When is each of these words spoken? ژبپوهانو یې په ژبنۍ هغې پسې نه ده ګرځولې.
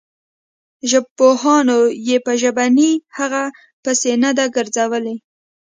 ژبپوهانو 0.91 1.79
یې 2.07 2.17
په 2.25 2.31
ژبنۍ 2.41 2.91
هغې 3.17 3.45
پسې 3.83 4.11
نه 4.23 4.31
ده 4.37 4.45
ګرځولې. 4.55 5.15